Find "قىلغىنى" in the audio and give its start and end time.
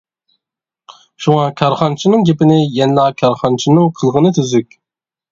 3.99-4.33